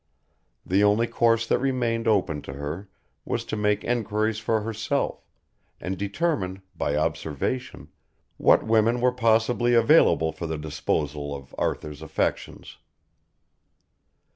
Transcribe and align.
The 0.65 0.83
only 0.83 1.05
course 1.05 1.45
that 1.45 1.59
remained 1.59 2.07
open 2.07 2.41
to 2.41 2.53
her 2.53 2.89
was 3.23 3.45
to 3.45 3.55
make 3.55 3.83
enquiries 3.83 4.39
for 4.39 4.61
herself, 4.61 5.29
and 5.79 5.95
determine, 5.95 6.63
by 6.75 6.95
observation, 6.95 7.87
what 8.37 8.63
women 8.65 8.99
were 8.99 9.11
possibly 9.13 9.75
available 9.75 10.31
for 10.31 10.47
the 10.47 10.57
disposal 10.57 11.35
of 11.35 11.53
Arthur's 11.55 12.01
affections. 12.01 12.79